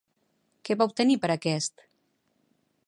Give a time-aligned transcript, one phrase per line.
[0.69, 1.87] Què va obtenir per a aquest?